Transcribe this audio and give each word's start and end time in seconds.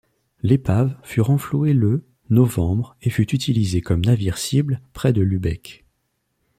L'épave 0.41 0.97
fut 1.03 1.21
renflouée 1.21 1.73
le 1.73 2.03
novembre 2.31 2.95
et 3.03 3.11
fut 3.11 3.31
utilisée 3.35 3.81
comme 3.81 4.03
navire 4.03 4.39
cible 4.39 4.81
près 4.93 5.13
de 5.13 5.21
Lübeck. 5.21 5.85